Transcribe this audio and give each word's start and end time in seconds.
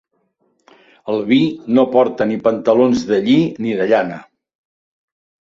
El 1.13 1.19
vi 1.27 1.37
no 1.79 1.83
porta 1.97 2.27
ni 2.31 2.39
pantalons 2.49 3.05
de 3.13 3.21
lli 3.29 3.37
ni 3.67 3.77
de 3.83 3.89
llana. 3.95 4.19